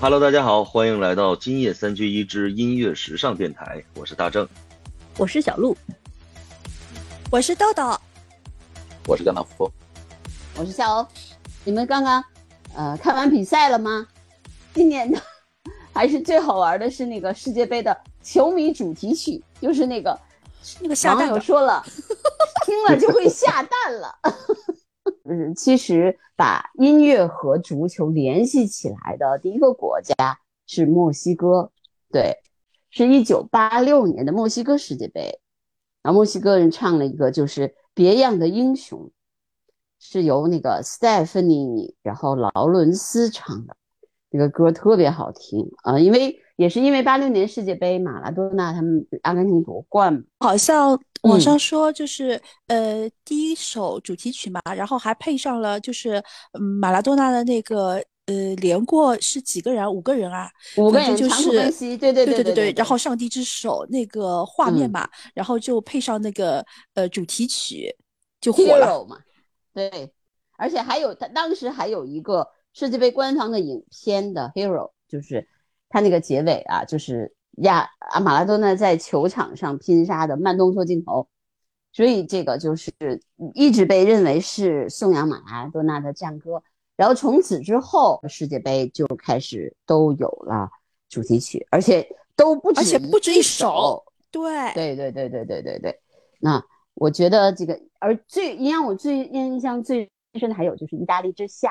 [0.00, 4.48] Hello，大家好，欢迎来到今夜三缺一之音乐时尚电台，我是大正，
[5.16, 5.76] 我是小鹿，
[7.32, 8.00] 我是豆豆，
[9.08, 9.68] 我是甘道夫，
[10.56, 11.04] 我是夏欧。
[11.64, 12.22] 你们刚刚
[12.76, 14.06] 呃看完比赛了吗？
[14.72, 15.20] 今年的
[15.92, 20.16] 还是最好玩的是那个世界杯的球迷主题曲，就是那个
[20.78, 21.84] 那个下蛋网友说了，
[22.64, 24.16] 听了就会下蛋了。
[25.28, 30.14] 嗯，其实把音乐和足球联系起来的第一个国家
[30.66, 31.70] 是墨西哥，
[32.10, 32.38] 对，
[32.90, 35.38] 是一九八六年的墨西哥世界杯，
[36.02, 39.00] 然后墨西哥人唱了一个就是《别样的英雄》，
[39.98, 43.76] 是由那个 Stephanie，然后劳伦斯唱的，
[44.30, 45.70] 那个歌特别好听。
[45.82, 51.00] 啊，因为也是因为八六年世界杯马拉多纳他们阿根廷夺冠，好像。
[51.22, 56.22] 网上说就是呃第一首主题曲嘛，然后还配上了就是
[56.78, 57.94] 马拉多纳的那个
[58.26, 59.92] 呃连过是几个人？
[59.92, 61.50] 五个人啊，五个人就是
[61.98, 66.64] 对对对对对，然后上帝之手那个画面嘛，然后就配上那个
[66.94, 67.92] 呃主题曲
[68.40, 69.18] 就火了嘛。
[69.74, 70.12] 对，
[70.56, 75.48] 而且还有他当时还有一个世界杯官方的影片的 Hero，就是
[75.88, 81.28] 他那个结尾啊，就是亚啊马拉多纳在球场上拼杀的慢动作镜头，
[81.92, 82.92] 所以这个就是
[83.54, 86.62] 一直被认为是颂扬马拉多纳的战歌。
[86.96, 90.68] 然后从此之后，世界杯就开始都有了
[91.08, 92.04] 主题曲，而且
[92.34, 94.04] 都不止，而且不止一首。
[94.30, 96.00] 对，对对对对对对对。
[96.40, 96.60] 那
[96.94, 101.70] 我觉得这个，而最让我最印象最深的还有就是意大利之夏，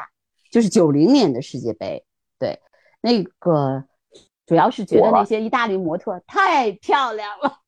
[0.50, 2.06] 就是九零年的世界杯。
[2.40, 2.58] 对，
[3.02, 3.84] 那个
[4.48, 7.60] 主要是觉得那些意大利模特太漂亮了。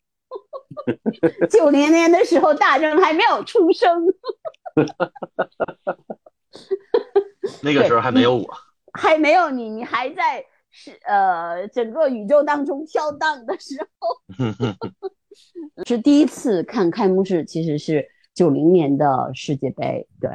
[1.51, 4.05] 九零年的时候，大正还没有出生。
[7.61, 8.49] 那个时候还没有我，
[8.93, 14.07] 还没有你，你还在是呃整个宇宙当中飘荡的时候。
[15.85, 20.07] 是第一次看开幕式，其实是九零年的世界杯。
[20.21, 20.29] 对，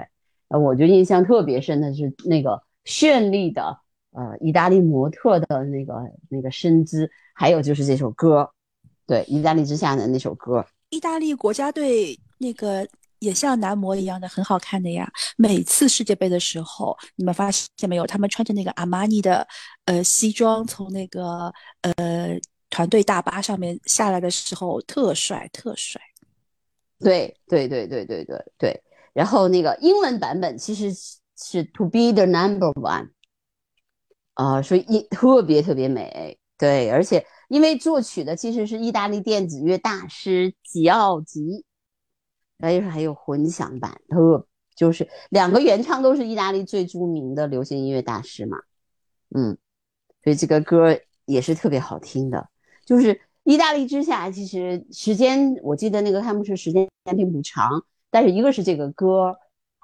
[0.48, 3.78] 呃，我就印象特别深的是那个绚丽的。
[4.14, 5.94] 呃，意大利模特的那个
[6.28, 8.48] 那个身姿，还有就是这首歌，
[9.06, 10.64] 对，《意大利之下》的那首歌。
[10.90, 12.86] 意大利国家队那个
[13.18, 15.10] 也像男模一样的，很好看的呀。
[15.36, 18.06] 每次世界杯的时候，你们发现没有？
[18.06, 19.44] 他们穿着那个阿玛尼的
[19.86, 22.38] 呃西装，从那个呃
[22.70, 26.00] 团队大巴上面下来的时候，特帅特帅。
[27.00, 28.82] 对对对对对对对。
[29.12, 30.92] 然后那个英文版本其实
[31.36, 33.08] 是 To be the number one。
[34.34, 41.64] 啊，所以一特别特别美，对，而且因为作曲的其实是意大利电子乐大师吉奥吉，
[42.58, 48.58] 还有还有混响版，特就是两个原唱都是意大利最著名的流行音乐大师嘛，
[49.36, 49.56] 嗯，
[50.24, 52.48] 所以这个歌也是特别好听的。
[52.84, 59.36] 就是意大利之下，其实时间我记得那个开幕式时间并不长，但是一个是这个歌。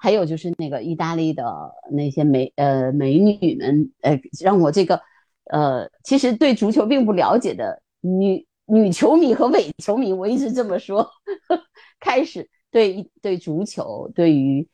[0.03, 1.45] 还有就是那个意大利的
[1.91, 4.99] 那些美呃美女们，呃，让我这个
[5.51, 11.07] 呃其实对足球并不了解的女女球迷和伪球迷，我一直这么说，
[12.01, 14.67] 开始对对足球对于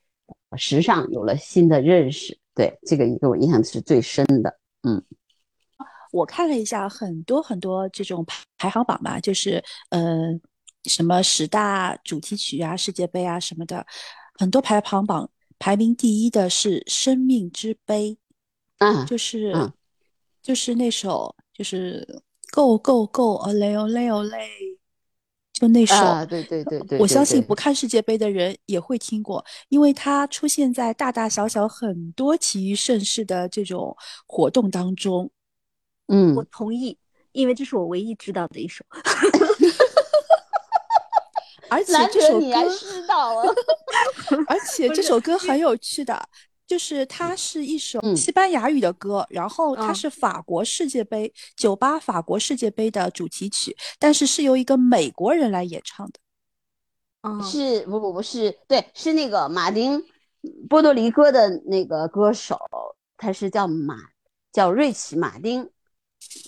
[0.56, 2.38] 时尚有了新的认识。
[2.56, 4.58] 对这个给我印象是最深的。
[4.84, 5.04] 嗯，
[6.14, 8.26] 我看了一下很多很多这种
[8.58, 10.32] 排行榜吧，就是呃
[10.86, 13.86] 什么十大主题曲啊、世界杯啊什么的。
[14.38, 18.18] 很多排行榜排名第一的是《生命之杯》，
[18.86, 19.54] 啊，就是
[20.42, 22.22] 就是那首就是
[22.52, 24.48] Go Go Go 哦嘞哦嘞哦嘞，
[25.54, 25.96] 就那首，
[26.28, 33.98] 对对对对，我相信不看世界杯的人也会听过，因为它出现在大大小小很多体育盛事的这种
[34.28, 35.30] 活动当中。
[36.10, 36.98] 嗯，我同意，
[37.32, 38.86] 因为这是我唯一知道的一首。
[41.70, 42.46] 而且这首歌，
[44.48, 46.30] 而且这首歌很有趣的，
[46.66, 56.14] 就是它是一首西班牙语的歌，然后它是法国世界杯九八法国世界杯的主题曲，但是是由一个美国人来演唱的。
[57.44, 60.02] 是不不不是对，是那个马丁
[60.70, 62.58] 波多黎各的那个歌手，
[63.18, 63.96] 他是叫马
[64.54, 65.70] 叫瑞奇马丁，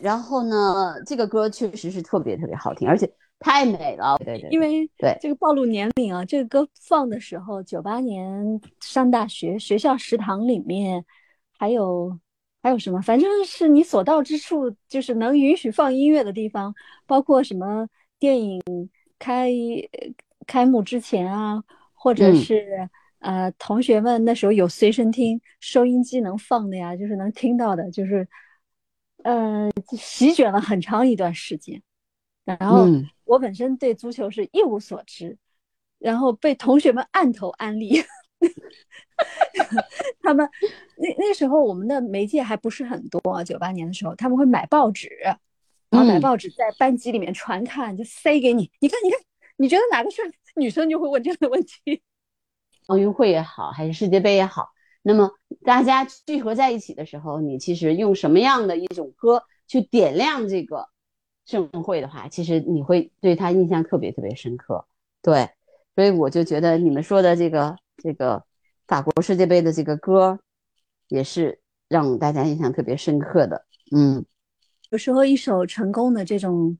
[0.01, 3.11] 然后呢，这个歌确实是特别特别好听，而且。
[3.39, 5.17] 太美了，对对，因为对。
[5.21, 11.05] 这个暴露年龄啊，这个歌放的时候，九八年上大学，学校食堂里面
[11.57, 12.19] 还有
[12.61, 16.75] 还有什么，反正是你所到之处，就是能允许放音乐的地方，
[17.05, 17.87] 包括什么
[18.19, 18.61] 电影
[19.17, 19.49] 开
[20.45, 21.63] 开幕之前啊，
[21.93, 22.89] 或者是
[23.19, 28.27] 呃同学们那时候有随身听收音机能放的呀，就是能听到的，就是
[29.23, 31.81] 呃，席卷了很长一段时间。
[32.45, 35.37] 然后嗯我本身对足球是一无所知，
[35.99, 38.03] 然后被同学们按头安利。
[40.23, 40.49] 他们
[40.97, 45.09] 那那时候我们的媒介还不是很多，九八年的时候他们会买报纸，
[45.91, 49.19] 然后买嗯报纸在班级里面传看，就塞给你，你看你看，
[49.57, 50.23] 你觉得哪个是
[50.55, 52.01] 女生就会问这样的问题？
[52.87, 54.69] 奥运会也好，还是世界杯也好，
[55.03, 55.29] 那么
[55.63, 60.89] 大家聚合在一起的时候，你其实用什么样的一种歌去点亮这个
[61.49, 64.85] 盛会的话，其实你会对他印象特别特别深刻。
[65.19, 65.49] 对，
[65.95, 68.43] 所以我就觉得你们说的这个这个
[68.87, 70.39] 法国世界杯的这个歌，
[71.07, 73.65] 也是让大家印象特别深刻的。
[73.91, 74.23] 嗯，
[74.91, 76.77] 有时候一首成功的这种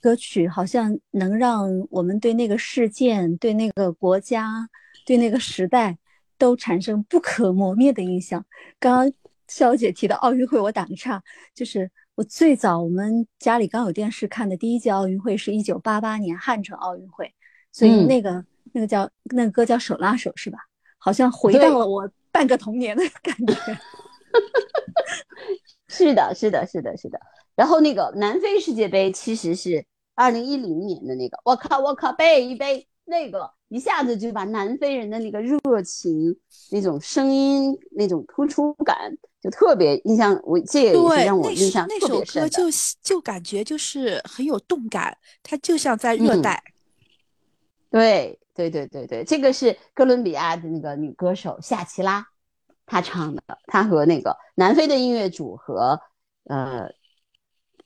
[0.00, 4.68] 歌曲，好像能让我们对那个事件、对那个国家、
[5.06, 5.96] 对那个时代
[6.36, 8.44] 都产生不可磨灭的印象。
[8.80, 9.12] 刚刚
[9.46, 11.22] 肖姐提到奥运会，我打个岔，
[11.54, 11.88] 就是
[12.18, 17.32] 我最早我们家里刚有电视看的第一届奥运会是一九八八年汉城奥运会，
[17.70, 20.58] 所以嗯那个、那个叫那个歌叫手拉手是吧？
[20.98, 23.54] 好像回到了我半个童年的 感觉。
[25.86, 27.20] 是的，是的，是的，是的。
[27.54, 29.86] 然后那个南非世界杯其实是
[30.16, 36.36] 二零一零年的那个，我靠，我靠，背一背，那个一下子就把南非人的那个热情、
[36.70, 40.40] 那种声音、那种突出感，就特别印象。
[40.44, 42.48] 我这也是，让我印象那首歌特别深的。
[42.48, 42.64] 就
[43.02, 46.62] 就感觉就是很有动感，它就像在热嗯带。
[47.90, 52.26] 对，对，对，对，对，这个是哥伦比亚的那个女歌手夏奇拉，
[52.86, 56.00] 她唱的，她和那个南非的音乐组合，
[56.44, 56.90] 呃，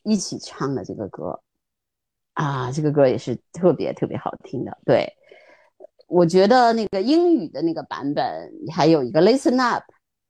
[0.05, 1.40] 一起唱的这个歌，
[2.34, 4.76] 啊，这个歌也是特别特别好听的。
[4.84, 5.12] 对，
[6.12, 9.82] 我觉得那个英语的那个版本还有一个 Listen Up，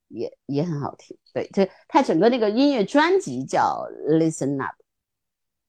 [0.06, 1.19] 也也很好听。
[1.34, 4.76] 对，这它整个那个音乐专辑叫 Listen Up。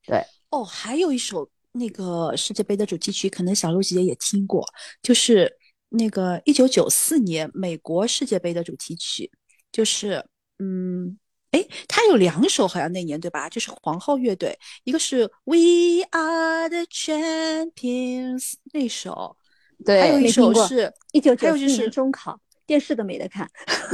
[0.05, 4.63] 对哦，还有一首那个世界杯的主题曲，可能小鹿姐姐也听过，
[5.01, 5.51] 就是
[5.89, 9.31] 那个一九九四年美国世界杯的主题曲，
[9.71, 10.23] 就是
[10.59, 11.17] 嗯，
[11.51, 13.49] 诶，它有两首，好像那年对吧？
[13.49, 19.37] 就是皇后乐队，一个是 We Are the Champions 那首，
[19.85, 23.49] 对，还有一首是一九还九四年有就是中考，电视都没得看。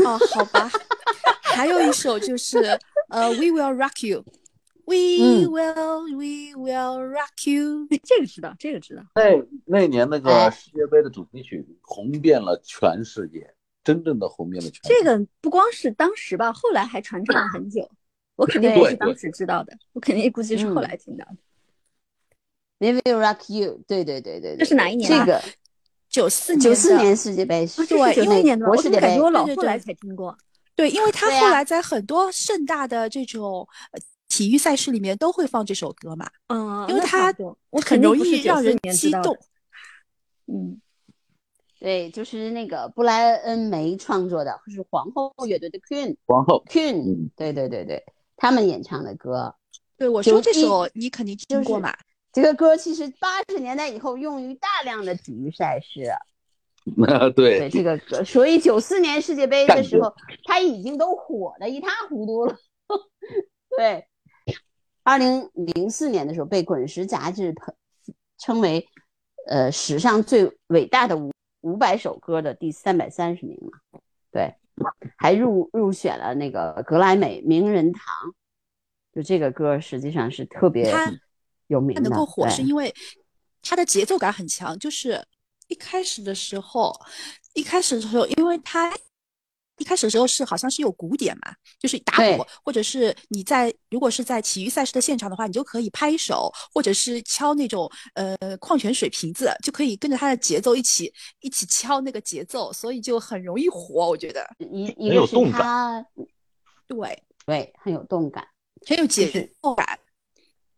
[0.06, 0.70] 哦，好吧，
[1.42, 2.58] 还有一首就是
[3.10, 7.88] 呃，We Will Rock You，We 嗯 Will We Will Rock You。
[8.04, 9.04] 这个知道，这个知道。
[9.16, 13.54] 那那年那哎个世界杯的主题曲红遍了全世界，
[13.84, 14.96] 真正的红遍了全世界。
[14.96, 17.90] 这个不光是当时吧，后来还传唱了很久。
[18.36, 21.36] 我肯定不是当时知道的，我肯定估计是后来听到的。
[22.78, 25.44] We Will Rock You，对对对对对，这是哪一年啊这个
[26.10, 30.36] 九四年九四年世界杯对是九四年的吗，国世界杯我怎么感觉我老后来才听过。
[30.76, 37.34] 对，因为他后来在很多盛大的这种呃体育赛事里面都会放这首歌嘛，嗯，因为他
[37.70, 39.38] 我很容肯定不是94易让人激动。
[40.48, 40.82] 嗯，
[41.80, 48.04] 对，就是那个布莱恩梅创作的，是皇后乐队的 Queen 皇后，Queen，嗯对对对对，
[48.36, 49.54] 他们演唱的歌。
[49.98, 51.94] 对，我说这首你肯定听过嘛？
[52.40, 56.10] 这个歌其实八十年代以后用于大量的体育赛事，
[57.36, 60.14] 对对这个歌，所以九四年世界杯的时候，
[60.46, 62.56] 他已经都火的一塌糊涂了。
[63.78, 64.08] 对，
[65.04, 67.76] 二零零四年的时候被《滚石》杂志称
[68.38, 68.88] 称为
[69.48, 74.00] 呃史上最伟大的五五百首歌的第三百三十名嘛。
[74.32, 74.56] 对，
[75.18, 78.04] 还入入选了那个格莱美名人堂。
[79.12, 81.12] 就这个歌实际上是特别它
[81.70, 82.94] 有名的，它能够火是因为
[83.64, 85.26] 它的节奏感很强，就是
[85.68, 86.94] 一开始的时候，
[87.54, 88.94] 一开始的时候，因为它
[89.78, 106.06] 一开始的时候是好像是有鼓点嘛，就是打鼓，或者是你在如果是在体育赛事的现场的话，你就可以拍手，或者是敲那种呃矿泉水瓶子，就可以跟着它的节奏一起一起敲那个节奏，所以就很容易火，我觉得一一个是很有动感
[106.86, 108.46] 对，对很有动感，
[108.86, 109.98] 很有节奏感。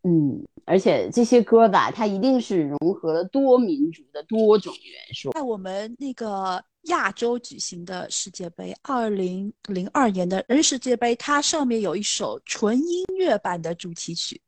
[0.03, 5.29] 嗯，而且这些歌吧，它一定是融合了多民族的多种元素。
[5.31, 14.39] 在我们那个亚洲举行的世界杯，二零零二年的人世界杯，它上面有一首纯音乐版的主题曲。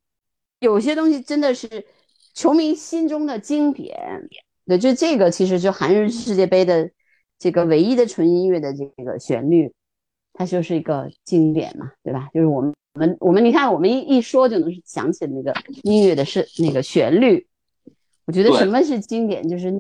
[0.60, 1.86] 有些东西真的是
[2.34, 4.00] 球迷心中的经典。
[4.66, 6.90] 对，就这个其实就韩日世界杯的
[7.38, 9.74] 这个唯一的纯音乐的这个旋律，
[10.32, 12.30] 它就是一个经典嘛，对吧？
[12.34, 17.48] 就是我们我们我们你看，我们一一说就能想起那个音乐的是那个旋律。
[18.26, 19.80] 我觉得什么是经典，就是你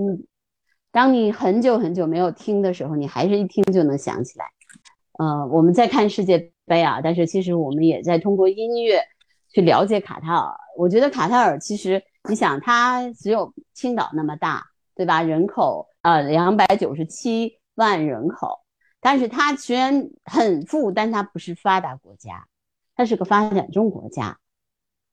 [0.91, 4.45] 当你很久很久没有听的时候，你还是一听就能想起来。
[5.19, 8.99] 呃，我们在看世界杯啊，但是其实我们也在通过音乐
[9.53, 10.55] 去了解卡塔尔。
[10.75, 14.63] 我觉得卡塔尔其实，你想它只有青岛那么大，
[14.95, 15.21] 对吧？
[15.21, 18.59] 人口呃两百九十七万人口，
[18.99, 22.47] 但是它虽然很富，但它不是发达国家，
[22.95, 24.37] 它是个发展中国家。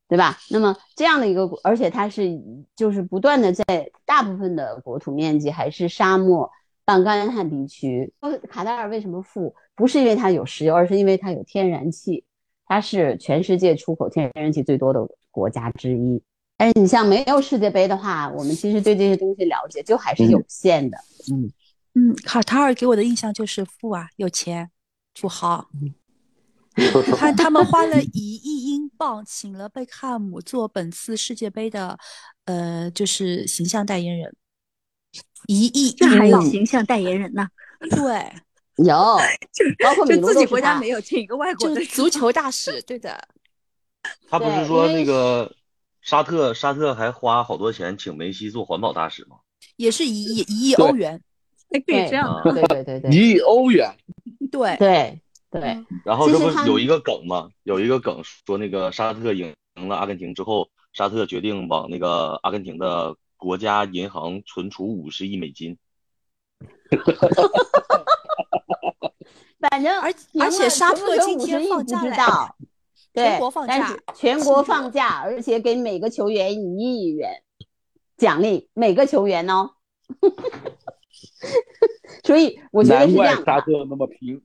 [0.08, 0.36] 对吧？
[0.50, 2.28] 那么这样的一个，而且它是
[2.74, 3.64] 就是不断的在
[4.04, 6.50] 大部分的国土面积还是沙漠
[6.84, 8.12] 半干旱地区。
[8.48, 9.54] 卡塔尔为什么富？
[9.76, 12.24] 不是因为它有石油，而是因为它有天然气，
[12.66, 14.98] 它是全世界出口天然气最多的
[15.30, 16.20] 国家之一。
[16.56, 20.98] 但是你像没有世界杯的话，我们其实对这些东西了解就还是有限的。
[21.32, 21.52] 嗯
[21.94, 24.68] 嗯，卡塔尔给我的印象就是富啊，有钱，
[25.14, 25.68] 土豪。
[25.70, 25.99] 看
[27.16, 31.98] 他他们花了一亿英镑，请了贝克汉姆做本次世界杯的，
[32.44, 34.34] 呃，就是形象代言人。
[35.46, 37.48] 一亿，这还有形象代言人呢？
[37.90, 38.32] 对，
[38.84, 39.18] 有，
[39.82, 42.80] 包括就自己国家没有，请一个外国的足球大使。
[42.82, 43.18] 对的。
[44.28, 45.54] 他不是说那个
[46.00, 49.36] 沙特，沙特还花好多钱请梅西做环保大使吗？
[49.76, 51.20] 也是一亿一亿欧元，
[51.70, 52.52] 还可以这样的。
[52.52, 53.94] 对对对对，一亿欧元。
[54.50, 55.20] 对对。
[55.50, 57.50] 对，然后这不有一个梗吗？
[57.64, 65.76] 有一个梗说那个沙特赢了阿根廷之后，沙特决定往那个阿根廷的国家银行存储五十亿美金。
[69.58, 72.54] 反正而而且沙特今天放假了，
[73.12, 77.42] 全国放假，全国 放假，而且给每个球员一亿元
[78.16, 79.72] 奖励，每个球员哦。
[82.22, 83.44] 所以我觉得是这样。
[83.44, 84.40] 沙特那么拼。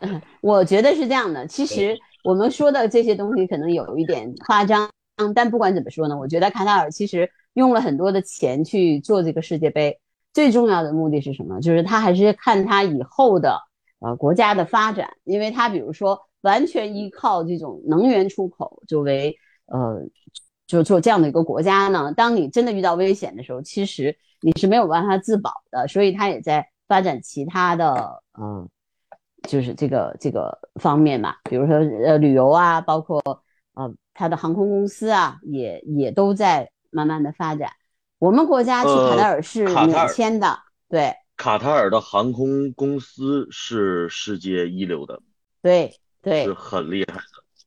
[0.40, 4.90] 我觉得是这样的，其实我们说的这些东西可能有一点夸张，
[5.34, 10.00] 但不管怎么说呢，我觉得卡塔尔其实用了很多的钱去做这个世界杯，
[10.32, 11.60] 最重要的目的是什么？
[11.60, 13.60] 就是他还是看他以后的
[14.00, 19.36] 呃国家的发展，因为他比如说完全依靠这种能源出口作为
[19.66, 20.02] 呃
[20.66, 28.68] 就做这样的一个国家呢，当你真的遇到危险的时候，其实你是没有办法自保的，所以他也在发展其他的嗯。
[29.48, 33.22] 就是这个这个方面嘛，比如说呃旅游啊，包括
[33.74, 37.70] 呃它的航空公司啊，也也都在慢慢的发展。
[38.18, 40.58] 我们国家去卡塔尔是免签的，
[40.88, 41.14] 对。
[41.36, 45.20] 卡塔尔的航空公司是世界一流的，
[45.60, 47.22] 对对，是很厉害的。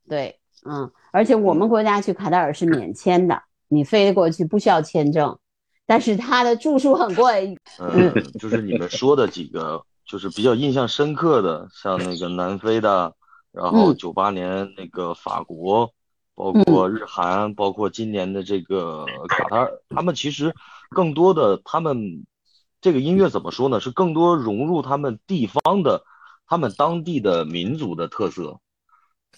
[0.07, 5.38] 对，嗯，而且我们国家去卡塔尔是免签的，你飞过去不需要签证，
[5.86, 7.57] 但是它的住宿很贵。
[7.79, 9.84] 嗯，就是你们说的几个。
[10.08, 13.14] 就是比较印象深刻的，像那个南非的，
[13.52, 15.94] 然后九八年那个法国，
[16.34, 20.56] 包括日韩，包括今年的这个卡塔尔，他们其实
[20.92, 22.26] 更多的，他们
[22.80, 23.82] 这个音乐怎么说呢？
[23.82, 26.04] 是更多融入他们地方的，
[26.48, 28.62] 他们当地的民族的特色。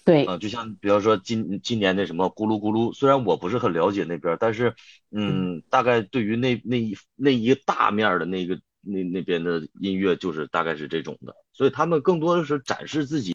[0.04, 4.76] 对，啊，就像比方说今今年那什么咕噜咕噜，虽然我不是很了解那边，但是
[5.10, 8.60] 嗯，大概对于那那一那一大面的那个。
[8.82, 13.34] 那那边的音乐就是大概是这种的，所以他们更多的是展示自己，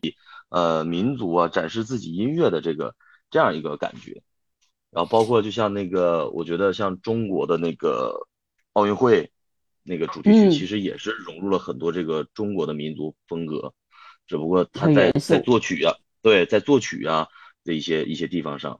[0.49, 2.95] 呃，民族啊，展示自己音乐的这个
[3.29, 4.23] 这样一个感觉。
[4.89, 8.27] 然后包括就像那个，我觉得像中国的那个
[8.73, 9.31] 奥运会
[9.83, 13.73] 那个主题曲，其实也是融入了很多这个中国的民族风格，
[14.25, 17.27] 只不过他在在作曲啊，对，在作曲啊
[17.63, 18.79] 的一些一些地方上。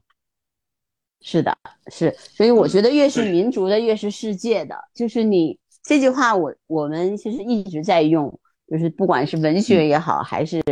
[1.21, 1.57] 是的，
[1.91, 5.59] 是，所以我觉得越是民族的，越是世界的，就是你。
[5.85, 10.63] 这句话我我们其实一直在用，就是不管是文学也好，还是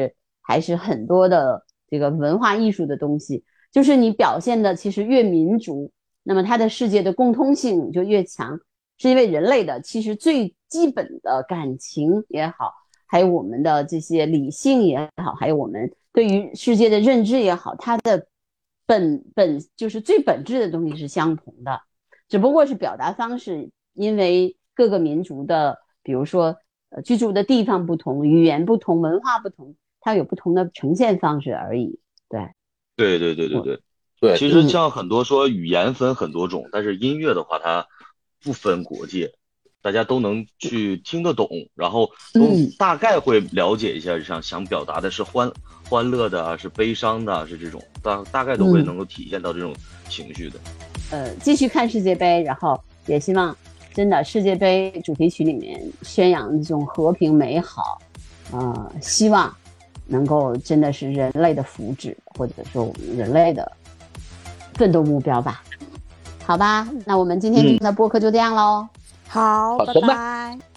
[0.42, 5.92] 还是很多的这个文化艺术的东西，就是你表现的其实越民族，
[6.24, 8.60] 那么它的世界的共通性就越强，
[8.98, 12.74] 是因为人类的其实最基本的感情也好，
[13.06, 18.26] 还有我们的这些理性也好，还有我们对于世界的认知也好，它的
[18.88, 21.82] 本本就是最本质的东西是相同的，
[22.28, 24.58] 只不过是表达方式因为。
[24.76, 26.58] 各个民族的，比如说，
[26.90, 32.00] 呃，居住的地方不同，语言不同，文化不同，它有不同的呈现方式而已。
[32.30, 32.50] 对，
[32.96, 33.80] 对对对对对
[34.20, 34.38] 对。
[34.38, 37.86] 其实像很多说语言分很多种，但是音乐的话，它
[38.44, 39.32] 不分国界，
[39.82, 42.42] 大家都能去听得懂，然后都
[42.80, 45.52] 大概会了解一下，想想表达的是欢
[45.90, 49.76] 欢乐的，是悲伤的，是这种大大概都会能够体现到这种
[50.10, 50.60] 情绪的。
[51.12, 53.56] 呃，继续看世界杯，然后也希望。
[53.94, 58.02] 真的，世界杯主题曲里面宣扬这种和平美好，
[58.52, 59.54] 呃，希望
[60.08, 63.72] 能够真的是人类的福祉，或者说我们人类的
[64.74, 65.64] 奋斗目标吧？
[66.46, 68.88] 好吧，那我们今天的播客就这样喽。
[69.28, 70.73] 好，拜拜。